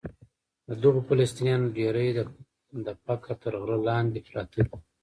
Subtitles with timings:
[0.67, 2.07] د دغو فلسطینیانو ډېری
[2.85, 4.73] د فقر تر غره لاندې پراته دي.